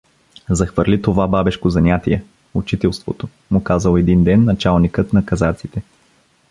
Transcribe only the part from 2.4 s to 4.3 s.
учителството— му казал един